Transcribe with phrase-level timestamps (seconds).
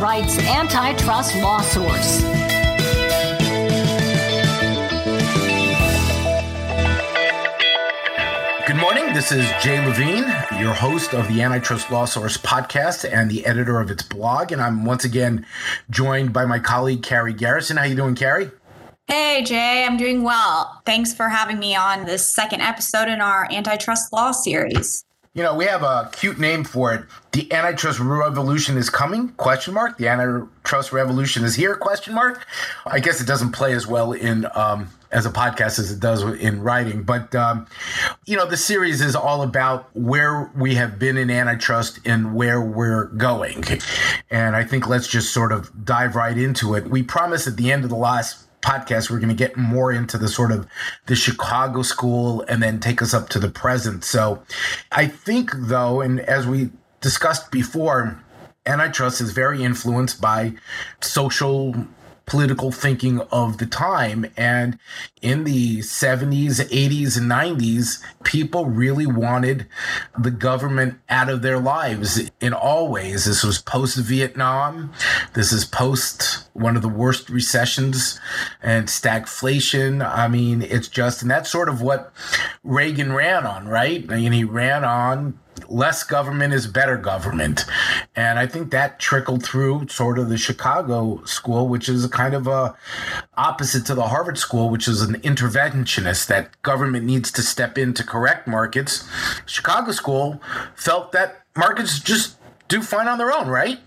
[0.00, 2.22] Wright's antitrust law source.
[8.66, 9.12] Good morning.
[9.12, 10.24] This is Jay Levine,
[10.58, 14.52] your host of the Antitrust Law Source podcast and the editor of its blog.
[14.52, 15.44] And I'm once again
[15.90, 17.76] joined by my colleague, Carrie Garrison.
[17.76, 18.50] How you doing, Carrie?
[19.06, 20.80] Hey, Jay, I'm doing well.
[20.86, 25.04] Thanks for having me on this second episode in our antitrust law series.
[25.32, 27.04] You know, we have a cute name for it.
[27.30, 29.28] The antitrust revolution is coming?
[29.34, 29.96] Question mark.
[29.96, 31.76] The antitrust revolution is here?
[31.76, 32.44] Question mark.
[32.84, 36.24] I guess it doesn't play as well in um, as a podcast as it does
[36.24, 37.68] in writing, but um,
[38.26, 42.60] you know, the series is all about where we have been in antitrust and where
[42.60, 43.62] we're going.
[44.30, 46.90] And I think let's just sort of dive right into it.
[46.90, 50.18] We promised at the end of the last podcast, we're going to get more into
[50.18, 50.66] the sort of
[51.06, 54.04] the Chicago school and then take us up to the present.
[54.04, 54.42] So
[54.92, 56.70] I think, though, and as we
[57.00, 58.22] discussed before,
[58.66, 60.54] antitrust is very influenced by
[61.00, 61.74] social
[62.30, 64.24] political thinking of the time.
[64.36, 64.78] And
[65.20, 69.66] in the 70s, 80s, and 90s, people really wanted
[70.16, 73.24] the government out of their lives in all ways.
[73.24, 74.92] This was post Vietnam.
[75.34, 78.20] This is post one of the worst recessions
[78.62, 80.08] and stagflation.
[80.08, 82.12] I mean, it's just, and that's sort of what
[82.62, 84.06] Reagan ran on, right?
[84.08, 85.36] I mean, he ran on
[85.68, 87.64] less government is better government.
[88.16, 92.46] And I think that trickled through sort of the Chicago school, which is kind of
[92.46, 92.76] a
[93.36, 97.94] opposite to the Harvard school, which is an interventionist that government needs to step in
[97.94, 99.08] to correct markets.
[99.46, 100.40] Chicago school
[100.74, 102.36] felt that markets just
[102.68, 103.78] do fine on their own, right?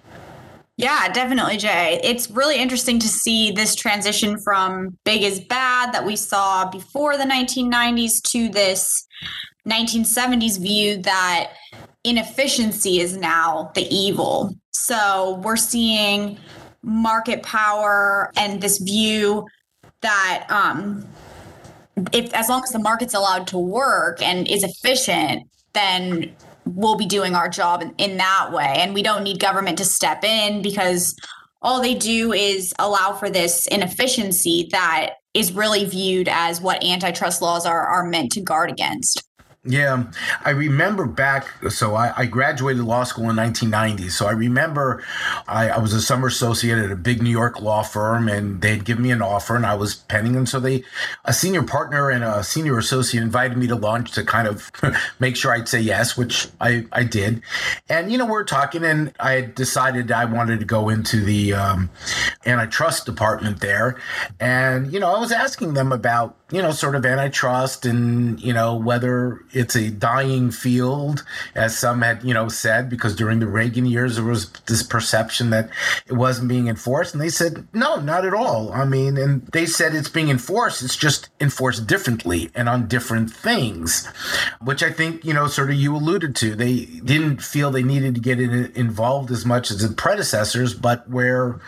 [0.75, 1.99] Yeah, definitely, Jay.
[2.03, 7.16] It's really interesting to see this transition from big is bad that we saw before
[7.16, 9.07] the 1990s to this
[9.67, 11.53] 1970s view that
[12.03, 14.53] inefficiency is now the evil.
[14.72, 16.38] So we're seeing
[16.81, 19.47] market power and this view
[20.01, 21.07] that um,
[22.12, 26.35] if as long as the market's allowed to work and is efficient, then
[26.66, 28.75] we'll be doing our job in, in that way.
[28.78, 31.16] And we don't need government to step in because
[31.62, 37.41] all they do is allow for this inefficiency that is really viewed as what antitrust
[37.41, 39.24] laws are, are meant to guard against.
[39.66, 40.03] Yeah,
[40.44, 41.47] I remember back.
[41.69, 44.09] So I, I, graduated law school in 1990.
[44.09, 45.01] So I remember
[45.47, 48.84] I, I, was a summer associate at a big New York law firm, and they'd
[48.84, 50.35] give me an offer, and I was penning.
[50.35, 50.84] And so they,
[51.24, 54.69] a senior partner and a senior associate, invited me to lunch to kind of
[55.19, 57.41] make sure I'd say yes, which I I did.
[57.88, 61.90] And you know, we're talking, and I decided I wanted to go into the um,
[62.45, 63.97] antitrust department there,
[64.41, 68.54] and you know, I was asking them about you know, sort of antitrust and, you
[68.54, 73.48] know, whether it's a dying field, as some had, you know, said, because during the
[73.48, 75.70] Reagan years, there was this perception that
[76.06, 77.16] it wasn't being enforced.
[77.16, 78.72] And they said, no, not at all.
[78.72, 80.84] I mean, and they said it's being enforced.
[80.84, 84.06] It's just enforced differently and on different things,
[84.62, 86.56] which I think, you know, sort of you alluded to.
[86.56, 91.10] They didn't feel they needed to get in, involved as much as the predecessors, but
[91.10, 91.60] where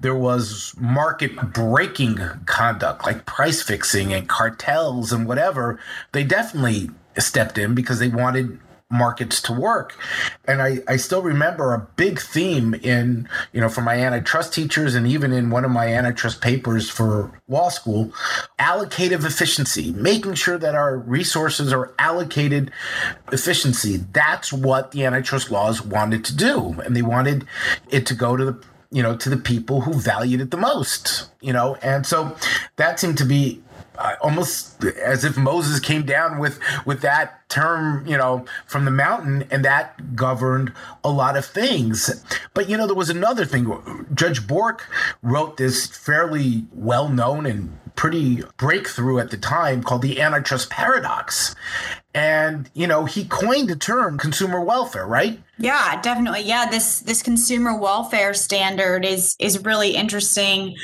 [0.00, 5.80] there was market breaking conduct, like price fixing and cartels and whatever,
[6.12, 8.58] they definitely stepped in because they wanted
[8.90, 9.96] markets to work.
[10.46, 14.94] And I, I still remember a big theme in, you know, for my antitrust teachers
[14.94, 18.12] and even in one of my antitrust papers for law school,
[18.58, 22.72] allocative efficiency, making sure that our resources are allocated
[23.30, 23.98] efficiency.
[24.12, 26.80] That's what the antitrust laws wanted to do.
[26.84, 27.46] And they wanted
[27.90, 31.30] it to go to the you know, to the people who valued it the most,
[31.40, 32.36] you know, and so
[32.74, 33.62] that seemed to be
[34.00, 38.90] uh, almost as if Moses came down with with that term, you know, from the
[38.90, 40.72] mountain, and that governed
[41.04, 42.24] a lot of things.
[42.54, 44.06] But you know, there was another thing.
[44.14, 44.86] Judge Bork
[45.22, 51.54] wrote this fairly well known and pretty breakthrough at the time called the antitrust paradox.
[52.14, 55.38] And you know, he coined the term consumer welfare, right?
[55.58, 56.42] Yeah, definitely.
[56.42, 60.74] Yeah, this this consumer welfare standard is is really interesting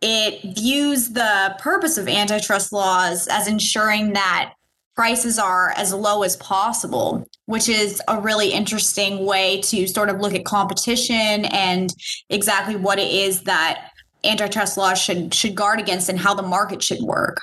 [0.00, 4.54] it views the purpose of antitrust laws as ensuring that
[4.94, 10.20] prices are as low as possible, which is a really interesting way to sort of
[10.20, 11.94] look at competition and
[12.30, 13.90] exactly what it is that
[14.24, 17.38] antitrust laws should should guard against and how the market should work.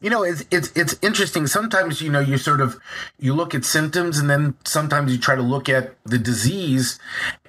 [0.00, 1.46] You know, it's it's it's interesting.
[1.46, 2.78] Sometimes you know you sort of
[3.18, 6.98] you look at symptoms, and then sometimes you try to look at the disease.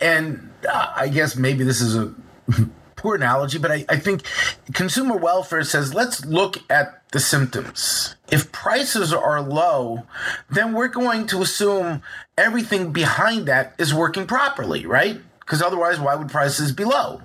[0.02, 2.14] And uh, I guess maybe this is a
[2.98, 4.24] poor analogy, but I, I think
[4.74, 8.16] consumer welfare says let's look at the symptoms.
[8.30, 10.04] If prices are low,
[10.50, 12.02] then we're going to assume
[12.38, 15.22] everything behind that is working properly, right?
[15.48, 17.22] because otherwise, why would prices be low?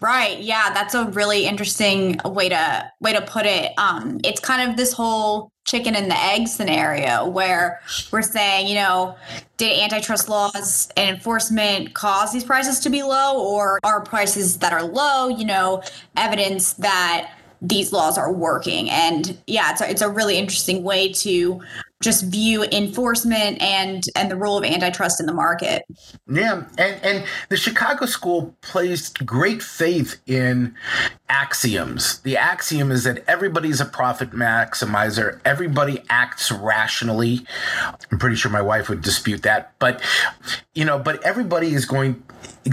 [0.00, 0.40] Right.
[0.40, 3.72] Yeah, that's a really interesting way to way to put it.
[3.76, 7.80] Um, it's kind of this whole chicken and the egg scenario where
[8.10, 9.14] we're saying, you know,
[9.56, 14.72] did antitrust laws and enforcement cause these prices to be low, or are prices that
[14.72, 15.82] are low, you know,
[16.16, 17.32] evidence that
[17.62, 18.90] these laws are working?
[18.90, 21.60] And yeah, it's a, it's a really interesting way to
[22.00, 25.84] just view enforcement and and the role of antitrust in the market.
[26.26, 30.74] Yeah, and and the Chicago School placed great faith in
[31.28, 32.20] axioms.
[32.20, 35.40] The axiom is that everybody's a profit maximizer.
[35.44, 37.46] Everybody acts rationally.
[38.10, 40.02] I'm pretty sure my wife would dispute that, but
[40.74, 42.22] you know, but everybody is going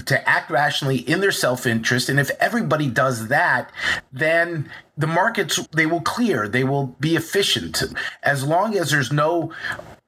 [0.05, 3.71] to act rationally in their self-interest and if everybody does that
[4.11, 7.83] then the markets they will clear they will be efficient.
[8.23, 9.53] As long as there's no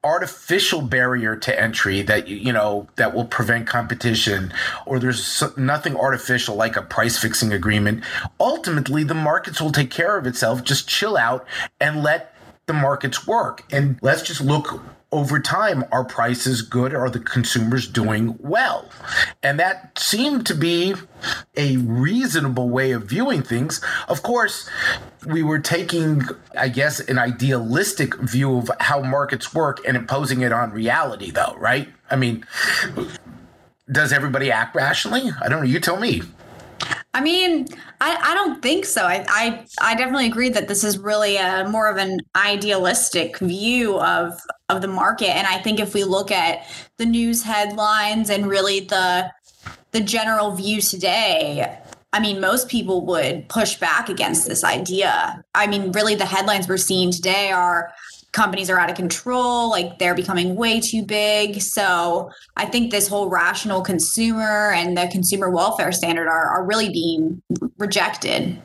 [0.02, 4.50] artificial barrier to entry that you know that will prevent competition
[4.86, 8.02] or there's nothing artificial like a price fixing agreement
[8.40, 10.64] ultimately the markets will take care of itself.
[10.64, 11.46] Just chill out
[11.80, 12.34] and let
[12.70, 14.80] the markets work and let's just look
[15.12, 16.94] over time, are prices good?
[16.94, 18.88] Are the consumers doing well?
[19.42, 20.94] And that seemed to be
[21.56, 23.84] a reasonable way of viewing things.
[24.06, 24.70] Of course,
[25.26, 26.22] we were taking,
[26.56, 31.56] I guess, an idealistic view of how markets work and imposing it on reality, though,
[31.58, 31.88] right?
[32.08, 32.46] I mean,
[33.90, 35.32] does everybody act rationally?
[35.42, 35.66] I don't know.
[35.66, 36.22] You tell me.
[37.12, 37.66] I mean,
[38.00, 39.04] I, I don't think so.
[39.04, 43.98] I, I I definitely agree that this is really a more of an idealistic view
[44.00, 44.38] of
[44.68, 45.30] of the market.
[45.30, 46.66] And I think if we look at
[46.98, 49.30] the news headlines and really the
[49.90, 51.78] the general view today,
[52.12, 55.44] I mean, most people would push back against this idea.
[55.54, 57.92] I mean, really, the headlines we're seeing today are
[58.32, 61.60] companies are out of control, like they're becoming way too big.
[61.60, 66.90] So I think this whole rational consumer and the consumer welfare standard are, are really
[66.90, 67.42] being
[67.78, 68.60] rejected.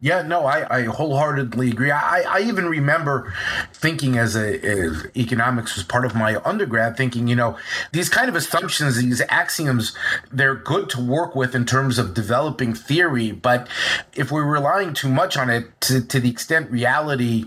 [0.00, 1.90] Yeah, no, I, I wholeheartedly agree.
[1.92, 3.32] I, I even remember
[3.72, 7.56] thinking as a as economics was part of my undergrad, thinking, you know,
[7.92, 9.94] these kind of assumptions, these axioms,
[10.32, 13.30] they're good to work with in terms of developing theory.
[13.30, 13.68] But
[14.14, 17.44] if we're relying too much on it to, to the extent reality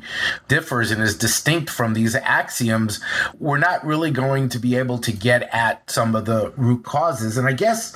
[0.48, 3.02] differs and is distinct from these axioms,
[3.38, 7.38] we're not really going to be able to get at some of the root causes.
[7.38, 7.94] And I guess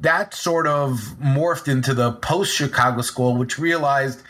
[0.00, 4.22] that sort of morphed into the post Chicago school, which realized realized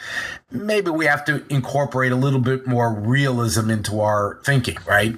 [0.51, 5.17] maybe we have to incorporate a little bit more realism into our thinking, right?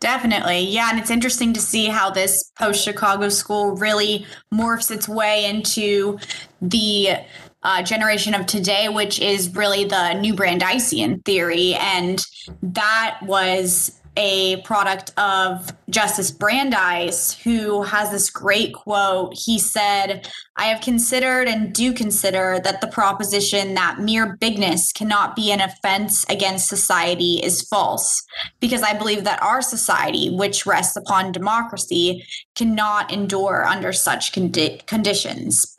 [0.00, 0.60] Definitely.
[0.60, 0.90] Yeah.
[0.90, 6.18] And it's interesting to see how this post Chicago school really morphs its way into
[6.60, 7.16] the
[7.62, 11.74] uh, generation of today, which is really the new Brandeisian theory.
[11.74, 12.24] And
[12.62, 19.34] that was a product of Justice Brandeis, who has this great quote.
[19.34, 25.36] He said, I have considered and do consider that the proposition that mere bigness cannot
[25.36, 28.22] be an offense against society is false,
[28.60, 32.24] because I believe that our society, which rests upon democracy,
[32.54, 35.76] cannot endure under such condi- conditions.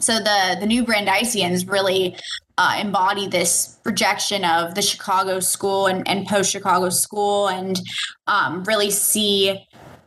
[0.00, 2.16] So the the new Brandeisians really
[2.58, 7.80] uh, embody this rejection of the Chicago school and, and post Chicago school, and
[8.26, 9.66] um, really see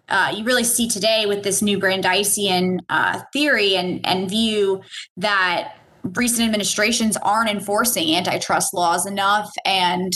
[0.09, 4.81] uh, you really see today with this new Brandeisian uh, theory and and view
[5.17, 5.75] that
[6.15, 10.11] recent administrations aren't enforcing antitrust laws enough, and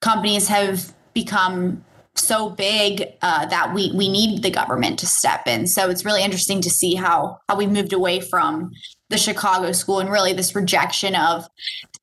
[0.00, 1.84] companies have become
[2.16, 5.66] so big uh, that we we need the government to step in.
[5.66, 8.70] So it's really interesting to see how how we've moved away from
[9.10, 11.46] the Chicago school and really this rejection of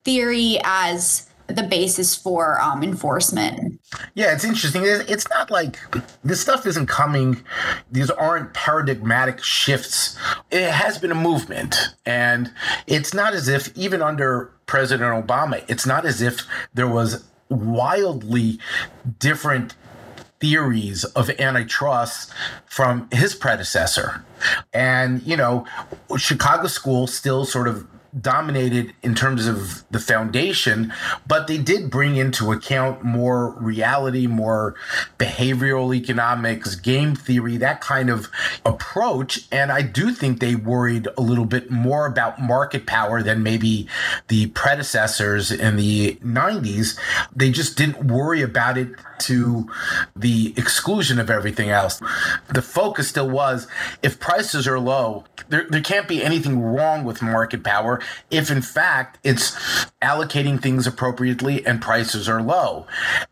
[0.04, 3.80] theory as the basis for um, enforcement.
[4.14, 4.82] Yeah, it's interesting.
[4.84, 5.78] It's not like
[6.22, 7.42] this stuff isn't coming.
[7.90, 10.18] These aren't paradigmatic shifts.
[10.50, 11.74] It has been a movement,
[12.04, 12.52] and
[12.86, 18.58] it's not as if even under President Obama, it's not as if there was wildly
[19.18, 19.74] different
[20.40, 22.32] theories of antitrust
[22.66, 24.24] from his predecessor.
[24.72, 25.66] And, you know,
[26.16, 27.86] Chicago school still sort of
[28.18, 30.92] dominated in terms of the foundation,
[31.26, 34.74] but they did bring into account more reality, more
[35.18, 38.28] behavioral economics, game theory, that kind of
[38.64, 39.46] approach.
[39.52, 43.88] And I do think they worried a little bit more about market power than maybe
[44.28, 46.98] the predecessors in the 90s.
[47.34, 49.68] They just didn't worry about it to
[50.14, 52.00] the exclusion of everything else.
[52.48, 53.66] The focus still was
[54.02, 57.97] if prices are low, there, there can't be anything wrong with market power
[58.30, 59.52] if in fact it's
[60.02, 62.86] allocating things appropriately and prices are low.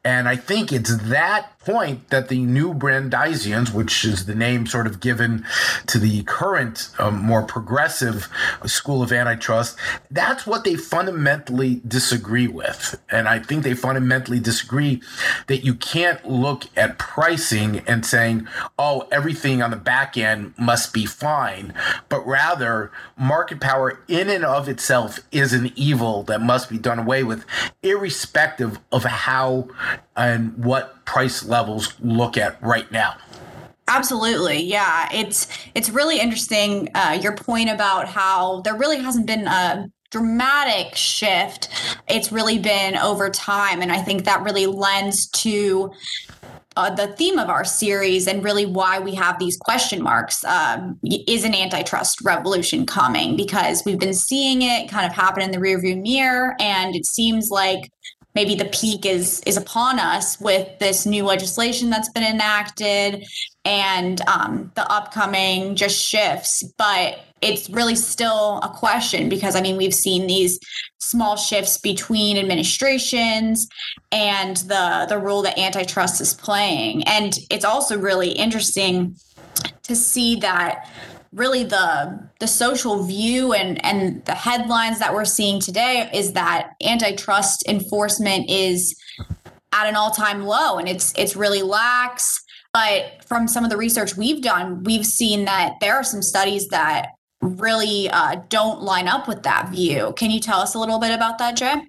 [0.05, 4.87] And I think it's that point that the new Brandeisians, which is the name sort
[4.87, 5.45] of given
[5.87, 8.29] to the current um, more progressive
[8.65, 9.77] school of antitrust,
[10.09, 13.01] that's what they fundamentally disagree with.
[13.11, 15.03] And I think they fundamentally disagree
[15.49, 18.47] that you can't look at pricing and saying,
[18.79, 21.75] oh, everything on the back end must be fine,
[22.09, 27.01] but rather market power in and of itself is an evil that must be done
[27.01, 27.45] away with,
[27.83, 29.69] irrespective of how
[30.17, 33.17] and what price levels look at right now.
[33.89, 35.09] Absolutely, yeah.
[35.13, 36.89] It's it's really interesting.
[36.95, 41.69] Uh, your point about how there really hasn't been a dramatic shift.
[42.09, 45.93] It's really been over time, and I think that really lends to
[46.77, 50.99] uh, the theme of our series and really why we have these question marks um,
[51.27, 55.59] is an antitrust revolution coming because we've been seeing it kind of happen in the
[55.59, 57.89] rearview mirror and it seems like
[58.37, 63.27] maybe the peak is is upon us with this new legislation that's been enacted
[63.65, 66.63] and um, the upcoming just shifts.
[66.77, 70.59] But it's really still a question because i mean we've seen these
[70.99, 73.69] small shifts between administrations
[74.11, 77.03] and the the role that antitrust is playing.
[77.05, 79.17] And it's also really interesting
[79.83, 80.89] to see that
[81.37, 86.71] really the the social view and and the headlines that we're seeing today is that
[86.83, 88.97] antitrust enforcement is
[89.73, 92.43] at an all-time low and it's it's really lax.
[92.73, 96.69] But from some of the research we've done we've seen that there are some studies
[96.69, 97.11] that
[97.43, 100.15] really uh, don't line up with that view.
[100.17, 101.83] Can you tell us a little bit about that jay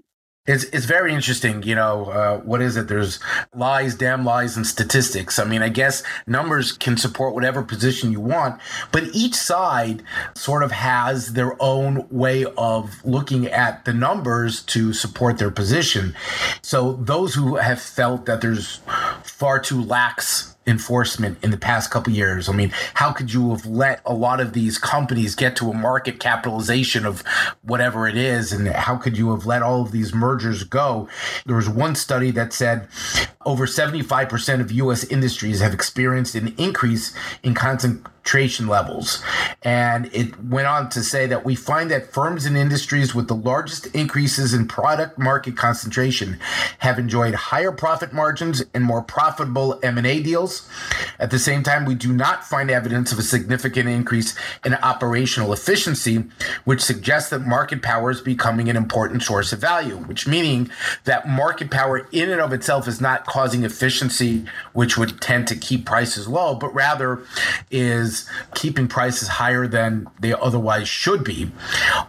[0.48, 1.62] it's it's very interesting.
[1.64, 2.88] You know, uh, what is it?
[2.88, 3.20] There's
[3.54, 5.38] lies, damn lies, and statistics.
[5.38, 8.60] I mean, I guess numbers can support whatever position you want,
[8.92, 10.04] but each side
[10.36, 16.16] sort of has their own way of looking at the numbers to support their position.
[16.62, 18.80] So those who have felt that there's
[19.24, 22.50] far too lax enforcement in the past couple years.
[22.50, 25.74] I mean, how could you have let a lot of these companies get to a
[25.74, 27.24] market capitalization of
[27.62, 28.52] whatever it is?
[28.52, 31.08] And how could you have let all of these mergers go?
[31.46, 32.88] There was one study that said
[33.46, 39.24] over 75% of US industries have experienced an increase in constant concentration levels.
[39.64, 43.36] And it went on to say that we find that firms and industries with the
[43.36, 46.38] largest increases in product market concentration
[46.80, 50.68] have enjoyed higher profit margins and more profitable M&A deals.
[51.20, 55.54] At the same time, we do not find evidence of a significant increase in operational
[55.54, 56.26] efficiency,
[56.66, 60.70] which suggests that market power is becoming an important source of value, which meaning
[61.06, 65.56] that market power in and of itself is not causing efficiency, which would tend to
[65.56, 67.22] keep prices low, but rather
[67.72, 68.17] is
[68.56, 71.52] keeping prices higher than they otherwise should be.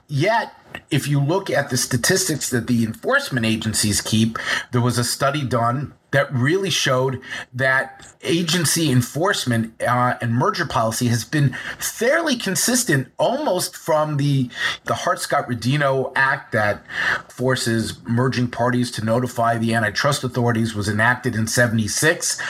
[0.06, 0.54] Yet,
[0.90, 4.38] if you look at the statistics that the enforcement agencies keep,
[4.72, 7.20] there was a study done that really showed
[7.52, 14.50] that agency enforcement uh, and merger policy has been fairly consistent almost from the
[14.84, 16.82] the Hart-Scott-Rodino Act that
[17.28, 22.40] forces merging parties to notify the antitrust authorities was enacted in 76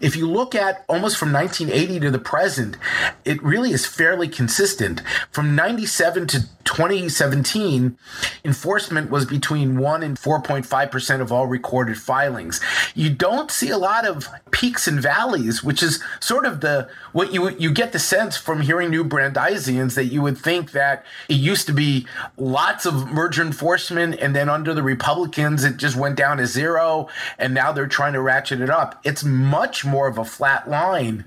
[0.00, 2.76] if you look at almost from 1980 to the present
[3.24, 5.02] it really is fairly consistent.
[5.30, 7.98] From 97 to 2017
[8.44, 12.60] enforcement was between 1 and 4.5% of all recorded filings.
[12.94, 16.88] You don't see a lot of peaks and valleys valleys, which is sort of the
[17.12, 21.04] what you you get the sense from hearing New Brandeisians that you would think that
[21.28, 25.96] it used to be lots of merger enforcement, and then under the Republicans it just
[25.96, 29.00] went down to zero, and now they're trying to ratchet it up.
[29.04, 31.24] It's much more of a flat line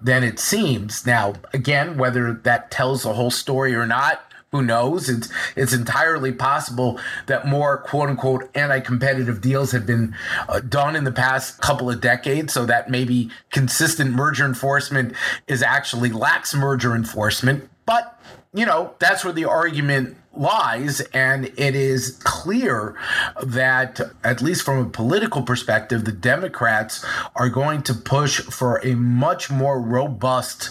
[0.00, 1.06] than it seems.
[1.06, 5.08] Now, again, whether that tells the whole story or not, who knows?
[5.08, 10.14] It's it's entirely possible that more quote unquote anti-competitive deals have been
[10.48, 15.14] uh, done in the past couple of decades, so that maybe consistent merger enforcement
[15.46, 17.69] is actually lax merger enforcement.
[17.90, 18.22] But
[18.54, 21.00] you know that's where the argument lies.
[21.12, 22.96] And it is clear
[23.42, 27.04] that, at least from a political perspective, the Democrats
[27.34, 30.70] are going to push for a much more robust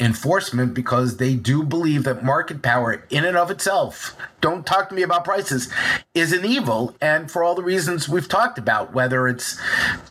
[0.00, 4.96] enforcement because they do believe that market power, in and of itself, don't talk to
[4.96, 5.72] me about prices,
[6.14, 6.96] is an evil.
[7.00, 9.56] And for all the reasons we've talked about, whether it's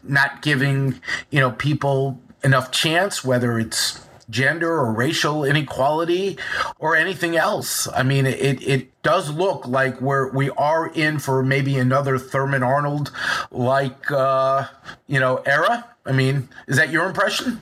[0.04, 6.38] not giving, you know, people enough chance, whether it's gender or racial inequality
[6.80, 7.88] or anything else.
[7.88, 12.64] I mean, it it does look like we're we are in for maybe another Thurman
[12.64, 13.12] Arnold
[13.52, 14.68] like uh,
[15.08, 15.90] you know era.
[16.06, 17.62] I mean, is that your impression?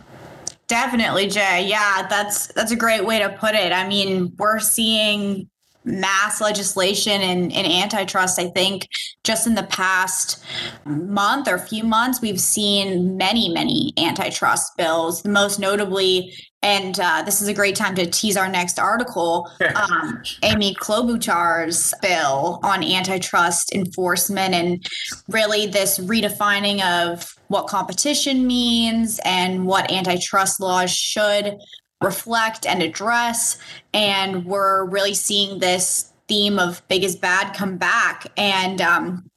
[0.67, 1.65] Definitely, Jay.
[1.67, 3.71] Yeah, that's that's a great way to put it.
[3.71, 5.49] I mean, we're seeing
[5.85, 8.39] mass legislation and, and antitrust.
[8.39, 8.87] I think
[9.23, 10.43] just in the past
[10.85, 17.41] month or few months, we've seen many, many antitrust bills, most notably and uh, this
[17.41, 19.51] is a great time to tease our next article.
[19.75, 24.87] Um, Amy Klobuchar's bill on antitrust enforcement and
[25.27, 31.57] really this redefining of what competition means and what antitrust laws should
[32.03, 33.57] reflect and address.
[33.93, 38.27] And we're really seeing this theme of big is bad come back.
[38.37, 39.29] And um,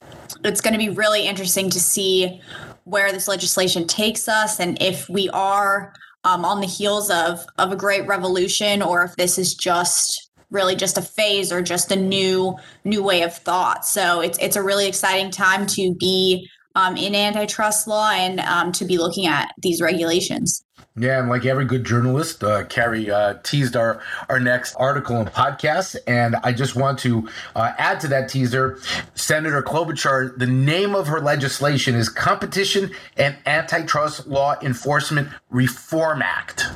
[0.44, 2.40] it's going to be really interesting to see
[2.84, 5.92] where this legislation takes us and if we are
[6.22, 10.76] um, on the heels of of a great revolution or if this is just really
[10.76, 14.62] just a phase or just a new new way of thought so it's it's a
[14.62, 19.52] really exciting time to be um, in antitrust law and um, to be looking at
[19.58, 20.64] these regulations
[20.98, 25.28] yeah, and like every good journalist, uh, Carrie uh, teased our, our next article and
[25.28, 25.94] podcast.
[26.06, 28.78] And I just want to uh, add to that teaser
[29.14, 36.66] Senator Klobuchar, the name of her legislation is Competition and Antitrust Law Enforcement Reform Act.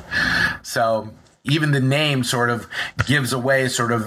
[0.61, 1.09] So
[1.43, 2.67] even the name sort of
[3.07, 4.05] gives away sort of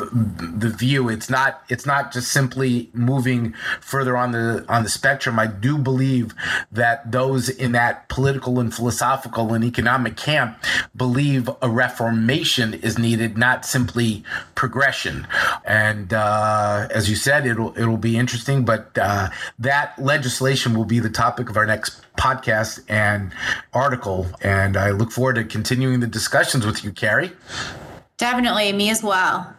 [0.61, 1.09] the view.
[1.09, 5.39] It's not it's not just simply moving further on the on the spectrum.
[5.39, 6.33] I do believe
[6.71, 10.59] that those in that political and philosophical and economic camp
[10.97, 14.25] believe a reformation is needed, not simply
[14.55, 15.27] progression.
[15.65, 18.65] And uh, as you said, it'll it'll be interesting.
[18.65, 23.33] But uh, that legislation will be the topic of our next podcast and
[23.73, 24.27] article.
[24.41, 27.33] And I look forward to continuing the discussions with you, Carrie.
[28.17, 29.54] Definitely, me as well.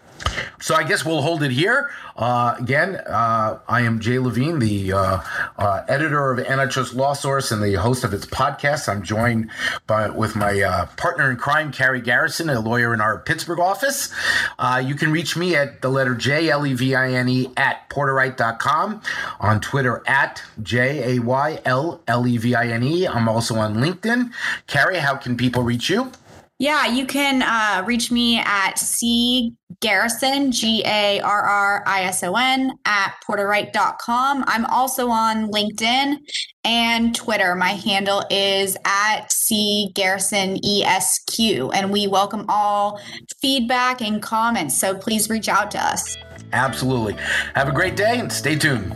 [0.60, 1.91] So I guess we'll hold it here.
[2.15, 5.22] Uh, again, uh, I am Jay Levine, the uh,
[5.57, 8.89] uh editor of Antitrust Law Source and the host of its podcast.
[8.89, 9.51] I'm joined
[9.86, 14.13] by with my uh, partner in crime, Carrie Garrison, a lawyer in our Pittsburgh office.
[14.57, 17.51] Uh, you can reach me at the letter J L E V I N E
[17.57, 19.01] at porterwright.com,
[19.39, 23.07] on Twitter at J A Y L L E V I N E.
[23.07, 24.31] I'm also on LinkedIn.
[24.67, 26.12] Carrie, how can people reach you?
[26.58, 32.24] Yeah, you can uh, reach me at C Garrison, G A R R I S
[32.24, 34.46] O N, at porterwright.com.
[34.48, 36.15] I'm also on LinkedIn
[36.63, 37.56] and Twitter.
[37.56, 43.02] My handle is at C Garrison ESQ, and we welcome all
[43.41, 44.78] feedback and comments.
[44.78, 46.15] So please reach out to us.
[46.54, 47.18] Absolutely.
[47.54, 48.94] Have a great day and stay tuned.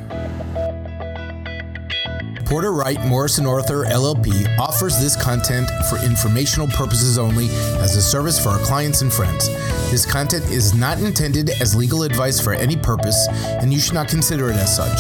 [2.50, 7.46] Porter Wright Morrison Arthur LLP offers this content for informational purposes only
[7.78, 9.48] as a service for our clients and friends.
[9.92, 14.08] This content is not intended as legal advice for any purpose, and you should not
[14.08, 14.98] consider it as such.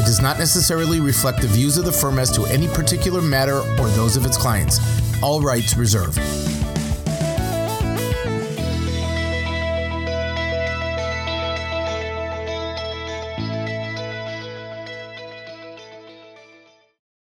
[0.00, 3.58] It does not necessarily reflect the views of the firm as to any particular matter
[3.58, 4.80] or those of its clients.
[5.22, 6.18] All rights reserved.